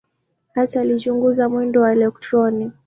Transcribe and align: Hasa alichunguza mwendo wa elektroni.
Hasa 0.55 0.81
alichunguza 0.81 1.49
mwendo 1.49 1.81
wa 1.81 1.91
elektroni. 1.91 2.71